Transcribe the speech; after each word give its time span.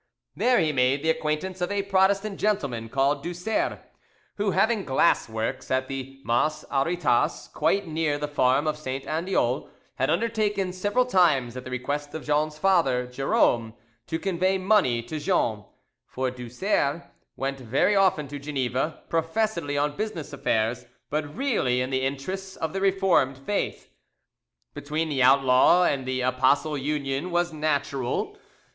There 0.35 0.59
he 0.59 0.71
made 0.71 1.03
the 1.03 1.11
acquaintance 1.11 1.61
of 1.61 1.71
a 1.71 1.83
Protestant 1.83 2.39
gentleman 2.39 2.89
called 2.89 3.21
Du 3.21 3.35
Serre, 3.35 3.81
who 4.37 4.49
having 4.49 4.83
glass 4.83 5.29
works 5.29 5.69
at 5.69 5.87
the 5.87 6.19
Mas 6.25 6.65
Arritas, 6.71 7.49
quite 7.53 7.85
near 7.87 8.17
the 8.17 8.27
farm 8.27 8.65
of 8.65 8.79
St. 8.79 9.05
Andeol, 9.05 9.69
had 9.97 10.09
undertaken 10.09 10.73
several 10.73 11.05
times, 11.05 11.55
at 11.55 11.65
the 11.65 11.69
request 11.69 12.15
of 12.15 12.23
Jean's 12.23 12.57
father, 12.57 13.05
Jerome, 13.05 13.75
to 14.07 14.17
convey 14.17 14.57
money 14.57 15.03
to 15.03 15.19
Jean; 15.19 15.65
for 16.07 16.31
Du 16.31 16.49
Serre 16.49 17.11
went 17.35 17.59
very 17.59 17.95
often 17.95 18.27
to 18.29 18.39
Geneva, 18.39 19.03
professedly 19.07 19.77
on 19.77 19.95
business 19.95 20.33
affairs, 20.33 20.87
but 21.11 21.31
really 21.37 21.79
in 21.79 21.91
the 21.91 22.01
interests 22.01 22.55
of 22.55 22.73
the 22.73 22.81
Reformed 22.81 23.37
faith. 23.37 23.91
Between 24.73 25.09
the 25.09 25.21
outlaw 25.21 25.83
and 25.83 26.07
the 26.07 26.21
apostle 26.21 26.75
union 26.75 27.29
was 27.29 27.53
natural. 27.53 28.35